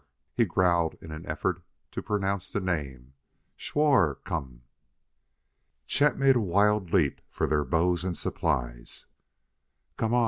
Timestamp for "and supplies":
8.03-9.05